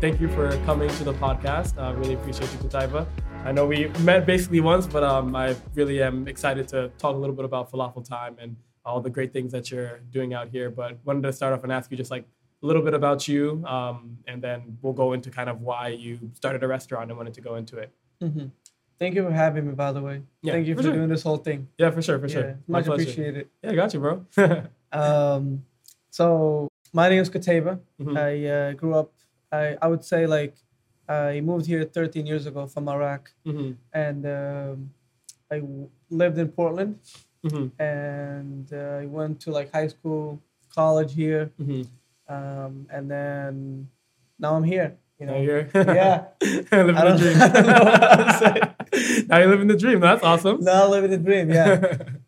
[0.00, 1.78] thank you for coming to the podcast.
[1.78, 3.06] I really appreciate you, Qutaiba.
[3.44, 7.18] I know we met basically once, but um, I really am excited to talk a
[7.18, 10.70] little bit about Falafel Time and all the great things that you're doing out here.
[10.70, 12.24] But wanted to start off and ask you just like
[12.62, 16.18] a little bit about you, um, and then we'll go into kind of why you
[16.34, 17.92] started a restaurant and wanted to go into it.
[18.22, 18.46] Mm-hmm.
[18.98, 20.22] Thank you for having me, by the way.
[20.42, 20.94] Yeah, Thank you for for sure.
[20.94, 21.68] doing this whole thing.
[21.78, 22.42] Yeah, for sure, for sure.
[22.42, 23.48] Yeah, My much appreciated.
[23.62, 24.26] Yeah, got you, bro.
[24.90, 25.66] Um,
[26.08, 27.78] so my name is Qutaiba.
[28.00, 28.16] Mhm.
[28.16, 29.12] I uh, grew up.
[29.52, 30.54] I I would say like
[31.08, 34.90] I moved here 13 years ago from Iraq, Mhm, and um,
[35.50, 36.98] I w- lived in Portland,
[37.44, 40.40] mhm, and uh, I went to like high school,
[40.74, 41.86] college here, mhm.
[42.28, 43.88] um, and then
[44.38, 44.96] now I'm here.
[45.18, 46.24] You know, Now you're Yeah.
[46.70, 47.36] living the dream.
[47.42, 49.24] I don't know what to say.
[49.28, 49.98] now you're living the dream.
[50.00, 50.62] That's awesome.
[50.62, 51.50] now living the dream.
[51.50, 51.74] Yeah,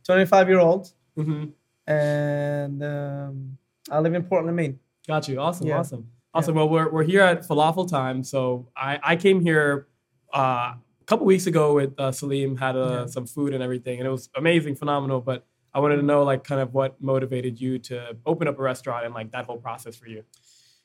[0.05, 1.53] 25 year old, Mhm.
[1.87, 3.59] and um,
[3.91, 4.79] I live in Portland, Maine.
[5.07, 5.39] Got you.
[5.39, 5.67] Awesome.
[5.69, 5.79] Yeah.
[5.81, 6.09] Awesome.
[6.33, 6.55] Awesome.
[6.55, 8.23] Well, we're, we're here at Falafel Time.
[8.23, 9.89] So I, I came here
[10.33, 14.07] uh, a couple weeks ago with uh, Salim, had uh, some food and everything, and
[14.07, 15.21] it was amazing, phenomenal.
[15.21, 18.63] But I wanted to know, like, kind of what motivated you to open up a
[18.63, 20.23] restaurant and like that whole process for you.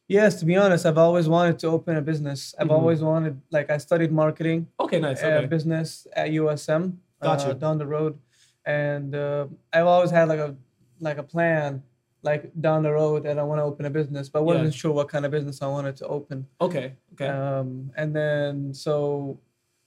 [0.07, 2.53] Yes, to be honest, I've always wanted to open a business.
[2.59, 2.71] I've Mhm.
[2.71, 5.23] always wanted, like, I studied marketing, Okay, nice.
[5.23, 5.45] uh, Okay.
[5.47, 8.19] business at USM, Got uh, down the road,
[8.65, 10.55] and uh, I've always had like a
[10.99, 11.81] like a plan,
[12.25, 14.81] like down the road that I want to open a business, but I wasn't Yeah.
[14.81, 16.47] sure what kind of business I wanted to open.
[16.59, 16.87] Okay.
[17.13, 17.27] Okay.
[17.27, 19.37] Um, and then so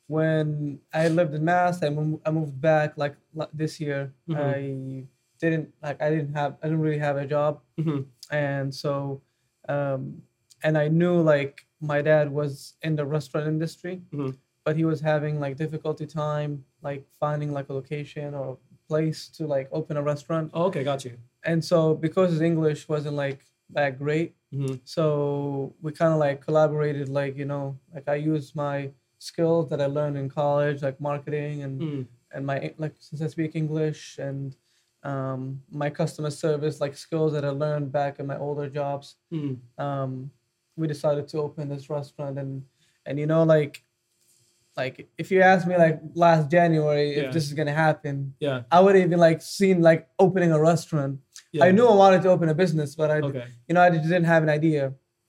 [0.06, 3.14] when I lived in Mass, I, mo- I moved back like
[3.52, 4.12] this year.
[4.28, 4.36] Mhm.
[4.38, 5.04] I
[5.40, 8.06] didn't like I didn't have I didn't really have a job Mhm.
[8.30, 9.20] and so
[9.68, 10.22] um
[10.64, 14.34] and i knew like my dad was in the restaurant industry Mhm.
[14.64, 19.46] but he was having like difficulty time like finding like a location or place to
[19.46, 20.84] like open a restaurant Oh, okay.
[20.84, 21.18] Got you.
[21.44, 23.40] and so because his english wasn't like
[23.70, 24.80] that great Mhm.
[24.84, 29.80] so we kind of like collaborated like you know like i used my skills that
[29.80, 32.06] i learned in college like marketing and Mm.
[32.32, 34.56] and my like since I speak English and
[35.02, 39.60] um, my customer service like skills that I learned back in my older jobs, Mm.
[39.78, 40.30] um,
[40.76, 42.66] we decided to open this restaurant and
[43.06, 43.84] and you know like
[44.78, 47.22] like if you asked me like last January Yeah.
[47.24, 48.62] if this is gonna happen, Yeah.
[48.70, 51.14] I would have even like seen like opening a restaurant.
[51.52, 51.64] yeah.
[51.66, 53.46] I knew I wanted to open a business, but I Okay.
[53.68, 54.82] you know I just didn't have an idea.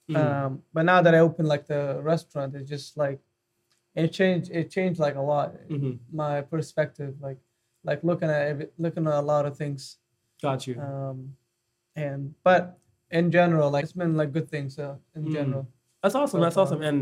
[0.09, 0.15] Mhm.
[0.21, 1.83] Um, but now that I opened like the
[2.13, 3.19] restaurant, it just like
[3.95, 4.47] it changed.
[4.59, 5.97] It changed like a lot Mhm.
[6.23, 7.39] my perspective, like
[7.89, 9.81] like looking at looking at a lot of things.
[10.41, 10.75] Got you.
[10.87, 11.17] Um,
[11.95, 12.61] and but
[13.11, 15.33] in general, like it's been like good things uh, in Mm.
[15.37, 15.63] general.
[16.03, 16.39] That's awesome.
[16.39, 16.63] so That's far.
[16.65, 16.81] awesome.
[16.89, 16.99] And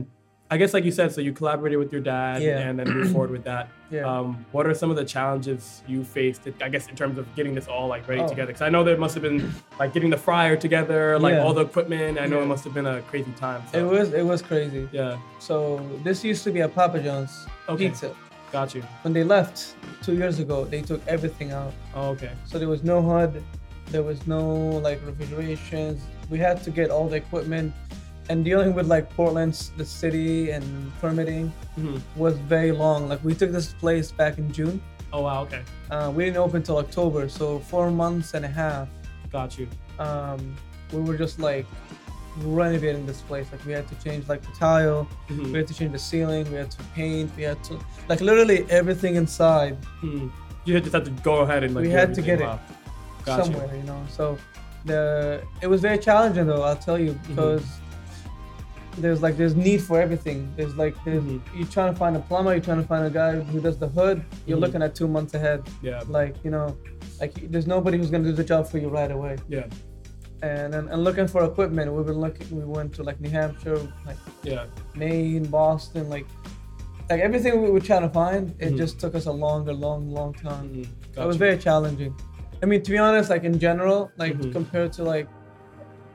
[0.50, 2.60] I guess, like you said, so you collaborated with your dad Yeah.
[2.60, 3.70] and then moved forward with that.
[3.90, 4.02] Yeah.
[4.02, 6.42] Um, what are some of the challenges you faced?
[6.62, 8.28] I guess in terms of getting this all like ready Oh.
[8.28, 9.50] together, because I know there must have been
[9.80, 11.44] like getting the fryer together, like Yeah.
[11.46, 12.20] all the equipment.
[12.20, 13.62] I know it must have been a crazy time.
[13.72, 13.80] So.
[13.80, 14.90] it was it was crazy.
[14.92, 17.88] Yeah, So this used to be a Papa John's Okay.
[17.88, 18.14] pizza.
[18.52, 18.82] got you.
[19.04, 21.72] When they left two years ago, they took everything out.
[21.96, 22.32] Oh, okay.
[22.44, 23.42] So there was no hood,
[23.94, 24.42] there was no
[24.88, 26.02] like refrigerations.
[26.30, 27.72] We had to get all the equipment.
[28.30, 30.64] And dealing with like Portland's the city and
[31.00, 32.02] permitting Mhm.
[32.16, 33.08] was very long.
[33.10, 34.82] Like we took this place back in June.
[35.14, 35.44] Oh wow.
[35.44, 35.62] Okay.
[35.90, 38.88] Uh, we didn't open till October, so four months and a half.
[39.32, 39.68] Got you.
[40.00, 40.56] Um,
[40.92, 41.66] we were just like
[42.44, 43.48] renovating this place.
[43.52, 45.52] Like we had to change like the tile, Mhm.
[45.54, 48.66] we had to change the ceiling, we had to paint, we had to like literally
[48.70, 50.30] everything inside Mhm.
[50.66, 51.84] You just had to go ahead and like.
[51.86, 52.50] We had to get it
[53.24, 53.84] Got somewhere, you.
[53.84, 54.02] know.
[54.10, 54.38] So
[54.86, 56.64] the it was very challenging though.
[56.64, 57.36] I'll tell you Mm-hmm.
[58.98, 60.52] There's like there's need for everything.
[60.58, 61.40] There's like there's, Mhm.
[61.56, 63.88] you're trying to find a plumber, you're trying to find a guy who does the
[63.88, 64.24] hood.
[64.48, 64.62] You're Mhm.
[64.62, 65.62] looking at two months ahead.
[65.84, 66.02] Yeah.
[66.08, 66.76] Like you know,
[67.22, 69.38] like there's nobody who's gonna do the job for you right away.
[69.48, 69.66] Yeah.
[70.44, 71.92] and, and and looking for equipment.
[71.92, 72.46] We've been looking.
[72.56, 74.66] We went to like New Hampshire, like Yeah.
[74.96, 76.28] Maine, Boston, like
[77.10, 78.54] like everything we were trying to find.
[78.60, 78.78] It Mhm.
[78.78, 80.66] just took us a longer, long, long time.
[80.76, 80.88] Mhm.
[81.24, 82.14] It was very challenging.
[82.62, 84.52] I mean, to be honest, like in general, like Mhm.
[84.52, 85.28] compared to like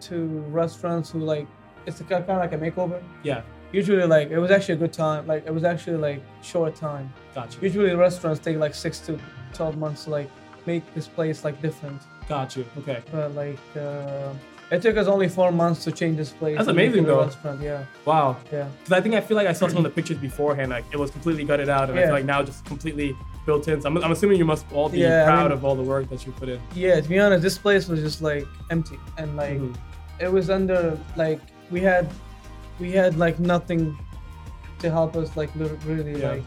[0.02, 0.16] to
[0.50, 1.46] restaurants who like
[1.86, 3.00] it's kind of like a makeover.
[3.22, 3.42] Yeah.
[3.72, 5.26] Usually, like it was actually a good time.
[5.26, 7.12] Like it was actually like short time.
[7.34, 7.60] Got you.
[7.62, 9.18] Usually, restaurants take like six to
[9.54, 10.30] twelve months to like
[10.66, 12.00] make this place like different.
[12.28, 12.64] Got you.
[12.78, 13.02] Okay.
[13.10, 14.32] But like, uh,
[14.70, 16.56] it took us only four months to change this place.
[16.56, 17.20] That's amazing, though.
[17.24, 18.36] Restaurant, yeah, Wow.
[18.52, 20.70] yeah, Because I think I feel like I saw some of the pictures beforehand.
[20.70, 23.80] Like it was completely gutted out, and I feel like now just completely built in.
[23.82, 25.82] So I'm, I'm assuming you must all be Yeah, I proud mean- of all the
[25.82, 26.60] work that you put in.
[26.74, 27.00] yeah.
[27.00, 29.74] To be honest, this place was just like empty, and like Mhm.
[30.20, 31.40] it was under like
[31.72, 32.08] we had,
[32.78, 33.98] we had like nothing
[34.80, 36.30] to help us like really Yeah.
[36.32, 36.44] like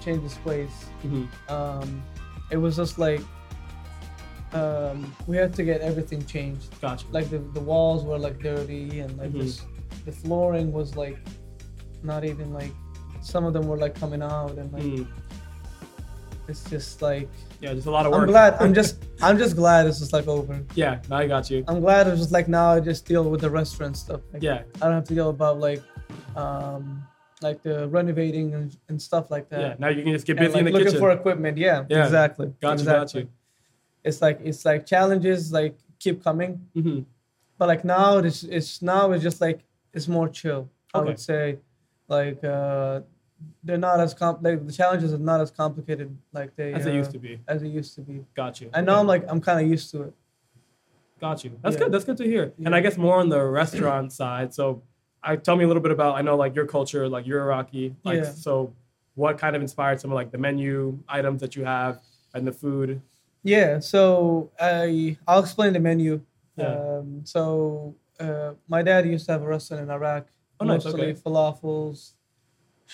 [0.00, 0.86] change this place.
[1.04, 1.28] Mhm.
[1.50, 2.02] Um,
[2.50, 3.20] it was just like
[4.52, 6.80] um, we had to get everything changed.
[6.80, 7.06] Gotcha.
[7.12, 9.42] Like the, the walls were like dirty, and like Mhm.
[9.42, 9.62] this,
[10.04, 11.18] the flooring was like
[12.02, 12.72] not even like
[13.22, 15.06] some of them were like coming out and like Mm.
[16.50, 17.28] It's just like
[17.60, 18.22] Yeah, just a lot of work.
[18.22, 20.60] I'm glad I'm just I'm just glad it's just like over.
[20.74, 21.64] yeah, I got you.
[21.68, 24.20] I'm glad it's just like now I just deal with the restaurant stuff.
[24.32, 25.82] Like, Yeah, I don't have to deal about like
[26.36, 27.02] um
[27.42, 29.60] like the renovating and, and stuff like that.
[29.60, 29.74] yeah.
[29.78, 30.84] Now you can just get And, busy like in the kitchen.
[30.84, 31.00] looking kitchen.
[31.00, 31.56] for equipment.
[31.56, 32.04] Yeah, Yeah.
[32.04, 32.52] exactly.
[32.60, 33.28] got you, exactly.
[34.04, 36.82] It's like it's like challenges like keep coming, you.
[36.82, 37.00] hmm
[37.58, 39.60] but like now it's it's now it's just like
[39.92, 40.70] it's more chill.
[40.94, 41.58] I would say,
[42.08, 43.00] like uh,
[43.62, 46.92] they're not as comp like the challenges are not as complicated like they As they
[46.92, 47.40] uh, used to be.
[47.48, 48.24] as they used to be.
[48.34, 48.70] Got you.
[48.72, 49.00] I know Okay.
[49.00, 50.14] I'm like I'm kind of used to it.
[51.20, 51.58] Got you.
[51.62, 51.80] That's Yeah.
[51.84, 51.92] good.
[51.92, 52.52] That's good to hear.
[52.64, 54.54] And I guess more on the restaurant side.
[54.54, 54.82] So,
[55.22, 56.16] I tell me a little bit about.
[56.16, 57.94] I know like your culture, like you're Iraqi.
[58.04, 58.30] Like Yeah.
[58.32, 58.72] so,
[59.16, 62.00] what kind of inspired some of like the menu items that you have
[62.32, 63.02] and the food?
[63.42, 66.22] Yeah, so I I'll explain the menu.
[66.56, 66.72] Yeah.
[66.98, 70.26] Um, so uh, my dad used to have a restaurant in Iraq,
[70.58, 71.20] Oh, nice, mostly okay.
[71.20, 72.12] falafels,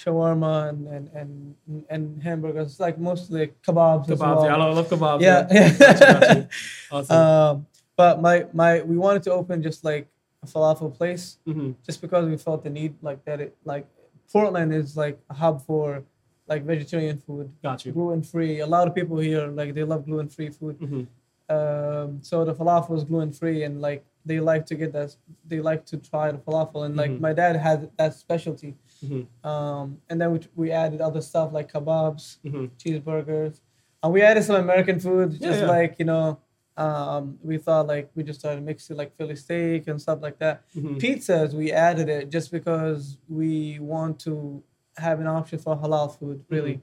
[0.00, 4.10] shawarma, and and and, and hamburgers, like mostly kebabs.
[4.10, 4.37] as Kebabs.
[4.37, 4.44] well.
[4.44, 5.20] Yeah, I love, kebabs.
[5.20, 5.43] Yeah,
[5.78, 6.48] got.
[6.90, 7.16] Awesome.
[7.16, 7.66] um,
[7.96, 10.06] but my my we wanted to open just like
[10.43, 13.40] a falafel place, hmm just because we felt the need like that.
[13.40, 13.87] It like
[14.32, 16.02] Portland is like a hub for
[16.48, 17.93] like vegetarian food, Got you.
[17.93, 18.60] gluten free.
[18.60, 20.76] A lot of people here like they love gluten free food.
[20.78, 21.04] hmm
[21.48, 25.14] um, so the falafel is gluten free and like they like to get that
[25.46, 27.20] they like to try the falafel and like Mhm.
[27.20, 31.72] my dad had that specialty hmm um, and then we, we added other stuff like
[31.72, 33.60] kebabs hmm cheeseburgers.
[34.02, 35.66] And we added some american food just yeah.
[35.66, 36.38] like you know
[36.76, 40.62] um, we thought like we just started mixing like philly steak and stuff like that.
[40.75, 44.62] Hmm pizzas we added it just because we want to
[44.98, 46.81] have an option for halal food really.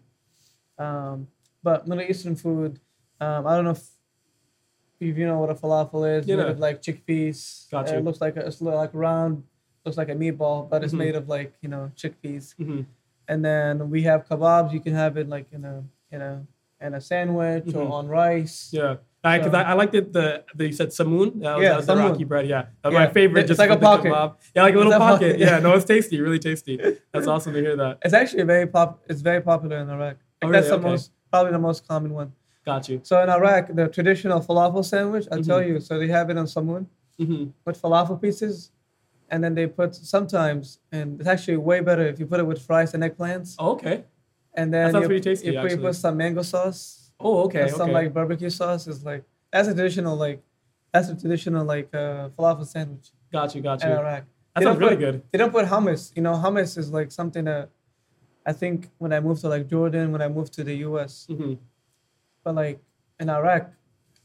[0.78, 1.28] Um,
[1.62, 2.80] but middle eastern food
[3.22, 3.86] um, i don't know if
[5.00, 6.38] if you know what a falafel is Yeah.
[6.38, 7.70] made of like chickpeas.
[7.70, 7.98] Got you.
[7.98, 9.44] it looks like a, it's like round
[9.86, 10.98] looks like a meatball but it's Mhm.
[10.98, 12.82] made of like you know chickpeas hmm
[13.28, 16.46] and then we have kebabs you can have it like in a in a
[16.82, 17.76] in a sandwich Mhm.
[17.76, 18.96] or on rice Yeah.
[19.24, 20.12] Because So- I, I liked it.
[20.12, 21.40] The, the you said samoon.
[21.40, 21.94] That was, Yeah, that was the.
[21.94, 22.46] Iraqi bread.
[22.46, 23.40] Yeah, that's Yeah, my favorite.
[23.44, 24.12] it's just like a pocket.
[24.12, 24.36] kebab.
[24.54, 25.32] Yeah, like a little pocket.
[25.32, 25.40] pocket.
[25.40, 26.20] Yeah, no, it's tasty.
[26.20, 26.76] Really tasty.
[27.14, 28.00] That's awesome to hear that.
[28.04, 30.68] it's actually very pop it's very popular in iraq Oh, that's really?
[30.68, 30.90] the Okay.
[30.92, 32.30] most probably the most common one
[32.66, 33.00] Got you.
[33.04, 35.68] So in Iraq, the traditional falafel sandwich, I tell Mhm.
[35.70, 36.84] you, so they have it on samoon
[37.18, 38.72] hmm with falafel pieces,
[39.30, 42.62] and then they put sometimes, and it's actually way better if you put it with
[42.62, 44.04] fries and eggplants, Oh, okay.
[44.54, 45.82] and then you, tasty, you, put, actually.
[45.82, 47.68] put some mango sauce, Oh, okay.
[47.70, 47.94] some okay.
[47.94, 48.88] like barbecue sauce.
[48.88, 50.42] Is like that's a traditional like
[50.92, 53.62] that's a traditional like uh, falafel sandwich got you.
[53.62, 53.90] Got you.
[53.92, 53.98] in.
[53.98, 54.24] Iraq.
[54.54, 55.24] That They sounds really put- good.
[55.32, 56.12] They don't put hummus.
[56.16, 57.70] You know, hummus is like something that
[58.46, 61.26] I think when I moved to like Jordan, when I moved to the U.S.
[61.28, 61.54] hmm
[62.44, 62.80] But like
[63.20, 63.72] in Iraq,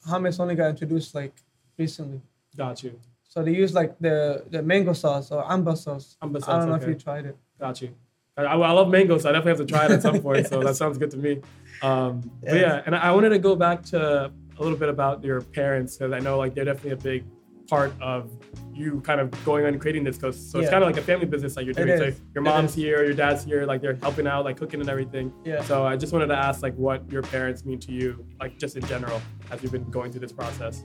[0.07, 1.35] hummus only got introduced like
[1.79, 2.21] recently.
[2.57, 2.99] Got you.
[3.29, 6.17] So they use like the, the mango sauce or amba sauce.
[6.23, 6.85] Amba I don't know okay.
[6.85, 7.37] if you tried it.
[7.61, 7.95] Got you.
[8.37, 10.47] I, I I love mango, so I definitely have to try it at some point.
[10.47, 11.41] So that sounds good to me.
[11.83, 15.41] Um, But yeah, and I wanted to go back to a little bit about your
[15.43, 17.25] parents because I know like they're definitely a big
[17.69, 18.31] part of
[18.73, 20.17] you kind of going on and creating this.
[20.17, 22.13] Cause so it's kind of like a family business that you're It doing.
[22.15, 22.77] So your mom's is.
[22.77, 25.33] here, your dad's here, like they're helping out, like cooking and everything.
[25.45, 25.63] Yeah.
[25.65, 28.77] So I just wanted to ask like what your parents mean to you, like just
[28.77, 29.21] in general,
[29.51, 30.85] as you've been going through this process.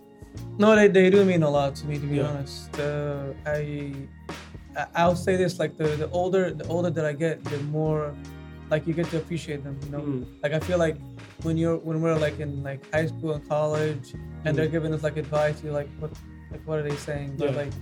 [0.57, 2.27] No, they, they do mean a lot to me to be Yeah.
[2.29, 2.79] honest.
[2.79, 3.93] Uh, I
[4.95, 8.13] I'll say this like the, the older the older that I get, the more
[8.71, 9.77] like you get to appreciate them.
[9.85, 10.25] You know, Mm.
[10.43, 10.97] like I feel like
[11.43, 14.13] when you're when we're like in like high school and college,
[14.45, 14.71] and they're Mhm.
[14.77, 16.11] giving us like advice, you're like, what
[16.51, 17.35] like what are they saying?
[17.37, 17.73] But like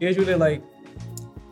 [0.00, 0.62] usually like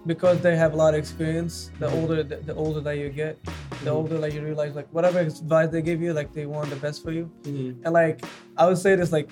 [0.07, 1.95] because they have a lot of experience, the Mhm.
[2.01, 3.37] older the, the older that you get,
[3.85, 3.97] the Mhm.
[3.99, 7.03] older like you realize like whatever advice they give you, like they want the best
[7.03, 7.29] for you.
[7.45, 7.77] Mhm.
[7.85, 8.25] And like
[8.57, 9.29] I would say this like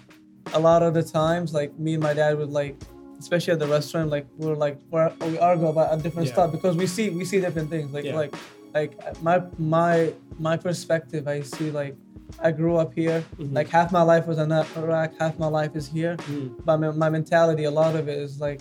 [0.54, 2.76] a lot of the times, like me and my dad would like,
[3.18, 6.34] especially at the restaurant, like we're like we're, we argue about a different Yeah.
[6.34, 7.92] stuff because we see we see different things.
[7.92, 8.14] Like Yeah.
[8.16, 8.34] like
[8.74, 11.96] like my my my perspective, I see like
[12.40, 13.24] I grew up here.
[13.38, 13.52] Mhm.
[13.54, 16.16] Like half my life was in Iraq, half my life is here.
[16.16, 16.64] Mhm.
[16.64, 18.60] But my, my mentality, a lot of it is like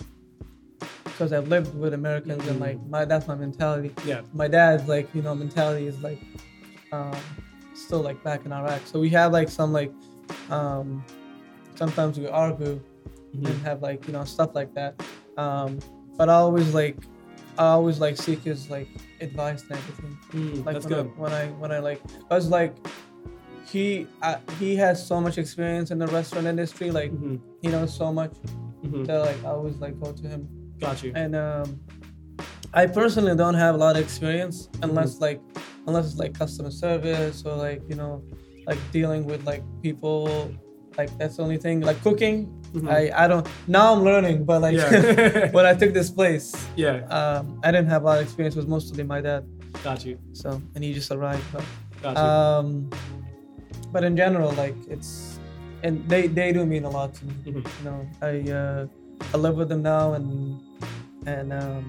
[1.04, 2.66] because I've lived with Americans and Mhm.
[2.66, 4.22] like my that's my mentality Yeah.
[4.32, 6.20] my dad's like you know mentality is like
[6.92, 7.14] um,
[7.74, 8.80] still like back in Iraq.
[8.86, 9.92] So we have like some like
[10.50, 11.04] um,
[11.74, 12.80] sometimes we argue
[13.34, 13.46] Mhm.
[13.50, 14.94] and have like you know stuff like that.
[15.36, 15.78] Um,
[16.16, 16.96] but I always like
[17.58, 18.88] I always like seek his like
[19.20, 20.16] advice and everything.
[20.32, 21.06] Mm, Like That's when good.
[21.06, 22.00] I, when I when I like
[22.30, 22.74] I was like
[23.66, 26.90] he uh, he has so much experience in the restaurant industry.
[26.90, 28.32] Like hmm he knows so much
[28.82, 30.48] hmm that like I always like go to him.
[30.80, 31.12] Got you.
[31.14, 31.80] and um,
[32.74, 35.40] I personally don't have a lot of experience unless like
[35.86, 38.22] unless it's like customer service or like you know
[38.66, 40.52] like dealing with like people
[40.98, 41.80] like that's the only thing.
[41.80, 42.88] Like cooking, Mhm.
[42.90, 43.46] I I don't.
[43.66, 45.50] Now I'm learning, but like Yeah.
[45.56, 48.54] when I took this place, yeah, um, I didn't have a lot of experience.
[48.56, 49.44] It was mostly my dad.
[49.82, 51.44] got you, So and he just arrived.
[51.52, 51.64] But,
[52.02, 52.22] got you.
[52.22, 52.66] um,
[53.92, 55.38] but in general, like it's
[55.82, 57.34] and they they do mean a lot to me.
[57.46, 57.62] Mhm.
[57.78, 58.80] You know, I uh,
[59.32, 60.60] I live with them now, and
[61.26, 61.84] and um,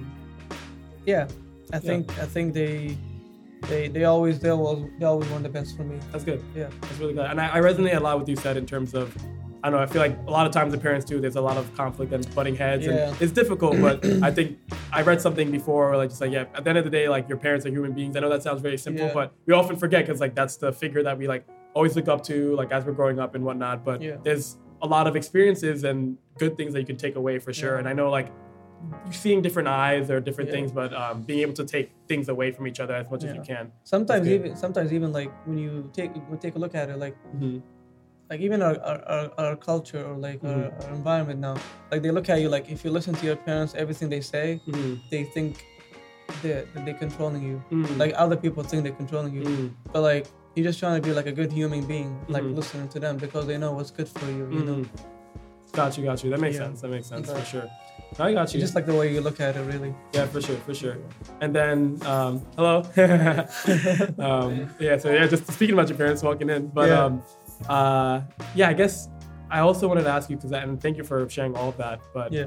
[1.06, 1.28] yeah,
[1.74, 2.98] I think I think they
[3.68, 6.00] they they always they always they always want the best for me.
[6.12, 6.44] That's good.
[6.56, 6.70] Yeah.
[6.82, 7.26] That's really good.
[7.26, 9.16] And I, I resonate a lot with you said in terms of,
[9.64, 11.42] I don't know, I feel like a lot of times the parents too, there's a
[11.42, 12.86] lot of conflict and butting heads.
[12.86, 13.10] Yeah.
[13.10, 14.60] And it's difficult, but I think
[14.92, 17.10] I read something before, where like just like, yeah, at the end of the day,
[17.10, 18.16] like your parents are human beings.
[18.16, 19.14] I know that sounds very simple, Yeah.
[19.14, 22.24] but we often forget because like that's the figure that we like always look up
[22.26, 23.84] to, like as we're growing up and whatnot.
[23.84, 24.18] But Yeah.
[24.24, 27.78] there's a lot of experiences and good things that you can take away for sure.
[27.78, 28.32] And I know like
[29.12, 30.56] seeing different eyes or different Yeah.
[30.56, 33.34] things, but um, being able to take things away from each other as much as
[33.36, 33.72] you can.
[33.84, 37.16] Sometimes even sometimes even like when you take we take a look at it, like
[37.36, 37.62] Mhm.
[38.30, 40.84] like even our our, our, our culture or like our, Mhm.
[40.84, 41.56] our environment now,
[41.92, 44.60] like they look at you like if you listen to your parents, everything they say,
[44.68, 45.00] Mhm.
[45.12, 45.66] they think
[46.42, 47.58] they're, that they're controlling you.
[47.72, 47.98] Mhm.
[47.98, 49.70] Like other people think they're controlling you, Mhm.
[49.94, 50.26] but like
[50.56, 52.56] you're just trying to be like a good human being, like Mhm.
[52.56, 54.46] listening to them because they know what's good for you.
[54.58, 54.86] You know.
[55.76, 56.30] Got you, got you.
[56.30, 56.64] That makes Yeah.
[56.66, 56.82] sense.
[56.82, 57.40] That makes sense Okay.
[57.40, 57.70] for sure.
[58.18, 58.60] I got you.
[58.62, 59.94] just like the way you look at it, really.
[60.14, 60.98] yeah, for sure, for sure.
[61.42, 62.84] And then, um, hello.
[64.20, 64.98] um, yeah.
[64.98, 67.04] So yeah, just speaking about your parents walking in, but Yeah.
[67.06, 67.24] um,
[67.68, 68.22] uh,
[68.54, 69.10] yeah, I guess
[69.50, 72.00] I also wanted to ask you because, and thank you for sharing all of that.
[72.14, 72.46] But Yeah.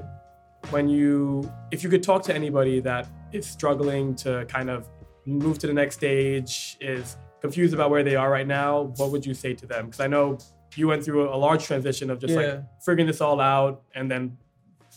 [0.70, 4.88] when you, if you could talk to anybody that is struggling to kind of
[5.26, 9.24] move to the next stage, is confused about where they are right now, what would
[9.26, 9.86] you say to them?
[9.86, 10.38] Because I know
[10.76, 12.40] you went through a large transition of just Yeah.
[12.40, 14.36] like figuring this all out and then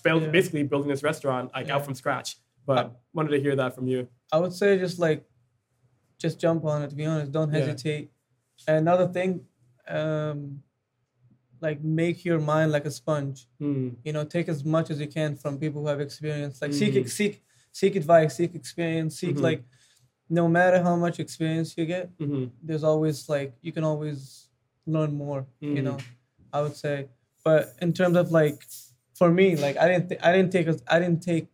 [0.03, 0.29] build, Yeah.
[0.29, 2.37] basically building this restaurant like out from scratch.
[2.65, 4.07] But Uh, wanted to hear that from you.
[4.31, 5.25] I would say just like,
[6.17, 6.89] just jump on it.
[6.89, 7.59] To be honest, don't Yeah.
[7.59, 8.11] hesitate.
[8.67, 9.45] Another thing,
[9.87, 10.63] um,
[11.61, 13.47] like make your mind like a sponge.
[13.59, 13.89] Hmm.
[14.03, 16.61] You know, take as much as you can from people who have experience.
[16.61, 16.79] Like Mhm.
[16.79, 19.41] seek seek seek advice, seek experience, seek Mhm.
[19.41, 19.63] like,
[20.29, 24.49] no matter how much experience you get, hmm there's always like you can always
[24.85, 25.45] learn more.
[25.61, 25.83] You Mhm.
[25.83, 25.97] know,
[26.53, 27.07] I would say.
[27.43, 28.57] But in terms of like,
[29.15, 31.47] for me, like I didn't th- I didn't take a, I didn't take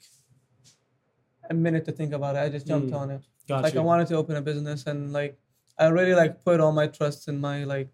[1.50, 2.40] a minute to think about it.
[2.40, 2.98] I just jumped Mm.
[3.02, 3.80] on it Got like you.
[3.80, 5.38] I wanted to open a business and like
[5.80, 7.90] I really like put all my trust in my like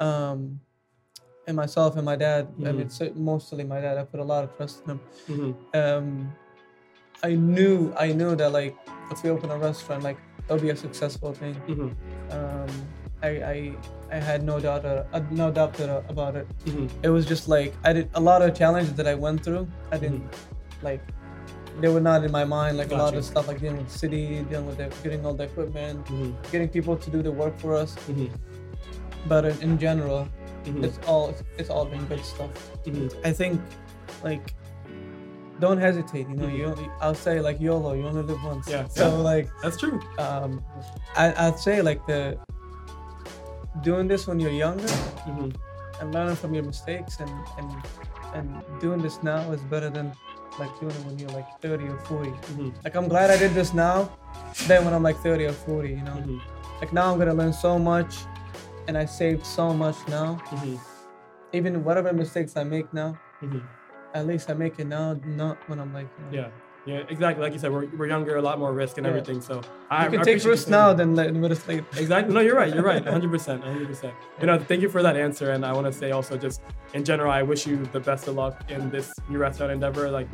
[0.00, 0.60] um
[1.46, 2.66] in myself and my dad Mhm.
[2.68, 5.54] and it's mostly my dad I put a lot of trust in him Mhm.
[5.74, 6.32] um
[7.22, 8.74] I knew I knew that like
[9.10, 11.90] if we open a restaurant like it'll be a successful thing Mhm.
[12.32, 12.70] um
[13.22, 13.72] I I,
[14.12, 16.88] I had no doubt uh, uh, no doubt about it Mhm.
[17.02, 19.98] it was just like I did a lot of challenges that I went through I
[19.98, 20.22] didn't
[20.82, 21.00] like
[21.80, 23.98] they were not in my mind like a lot of stuff like dealing with the
[23.98, 26.32] city dealing with the, getting all the equipment Mhm.
[26.52, 28.30] getting people to do the work for us Mhm.
[29.28, 30.28] but in, in general
[30.64, 30.84] Mhm.
[30.84, 32.50] it's all it's all been good stuff
[32.84, 33.12] Mhm.
[33.24, 33.60] i think
[34.24, 34.54] like
[35.60, 38.86] don't hesitate you know you only, i'll say like yolo you only live once Yeah,
[38.88, 39.30] so yeah.
[39.30, 39.98] like That's true.
[40.18, 40.50] um
[41.16, 42.38] I, i'd say like the
[43.82, 44.88] doing this when you're younger
[45.26, 45.54] Mhm.
[46.00, 47.70] and learning from your mistakes and and
[48.34, 50.12] and doing this now is better than
[50.58, 52.72] like doing it when you're like 30 or 40 Mhm.
[52.84, 54.08] like i'm glad i did this now
[54.66, 56.40] than when i'm like 30 or 40 you know Mhm.
[56.80, 58.26] like now i'm gonna learn so much
[58.88, 60.78] and i saved so much now Mhm.
[61.52, 63.62] even whatever mistakes i make now Mhm.
[64.14, 66.50] at least i make it now not when i'm like you know, Yeah.
[66.88, 67.42] Yeah, exactly.
[67.44, 69.10] Like you said, we're, we're younger, a lot more risk and Yeah.
[69.10, 69.42] everything.
[69.42, 72.32] So I can I take risks now than let when it's late Exactly.
[72.32, 72.74] No, you're right.
[72.74, 73.04] You're right.
[73.04, 73.62] 100%.
[73.62, 74.12] 100%.
[74.40, 75.50] You know, thank you for that answer.
[75.50, 76.62] And I want to say also, just
[76.94, 80.10] in general, I wish you the best of luck in this new restaurant endeavor.
[80.10, 80.28] Like,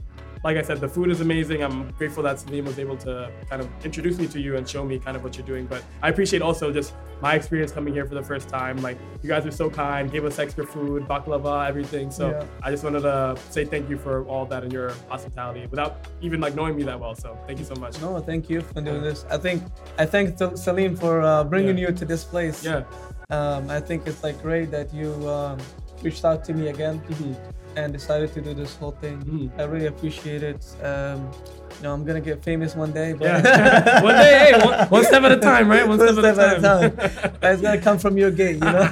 [0.44, 1.62] like I said, the food is amazing.
[1.62, 4.84] I'm grateful that Salim was able to kind of introduce me to you and show
[4.84, 5.64] me kind of what you're doing.
[5.64, 8.76] But I appreciate also just my experience coming here for the first time.
[8.82, 12.10] Like, you guys were so kind, gave us extra food, baklava, everything.
[12.10, 12.44] So Yeah.
[12.62, 16.40] I just wanted to say thank you for all that and your hospitality without even
[16.42, 17.14] like knowing me that well.
[17.14, 17.98] So thank you so much.
[18.02, 19.62] no thank you for doing this i think
[19.98, 21.88] i thank salim for uh, bringing Yeah.
[21.88, 22.82] you to this place Yeah.
[23.30, 25.58] um, i think it's like great that you um,
[26.02, 27.34] reached out to me again Mhm.
[27.76, 29.60] And decided to do this whole thing Mhm.
[29.60, 31.28] i really appreciate it um,
[31.76, 34.02] you know i'm gonna get famous one day but Yeah.
[34.08, 35.86] one day, hey, one, one step at a time, right?
[35.88, 36.92] One, One step, at a time.
[37.40, 38.86] But it's gonna come from your gate, you know.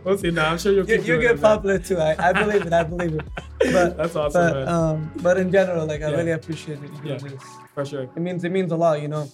[0.04, 0.30] we'll see.
[0.30, 1.98] Now I'm sure you'll you, you get popular too.
[1.98, 2.72] I, I believe it.
[2.72, 3.24] I believe it.
[3.72, 4.68] But That's awesome, but man.
[4.68, 6.16] um, but in general, like I Yeah.
[6.16, 6.90] really appreciate it.
[7.04, 7.18] Yeah.
[7.74, 8.02] For sure.
[8.16, 9.28] It means it means a lot, you know.